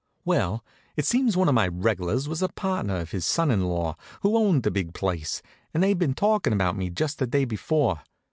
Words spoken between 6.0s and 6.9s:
talkin' about me